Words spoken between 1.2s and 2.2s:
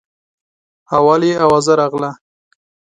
یې اوازه راغله.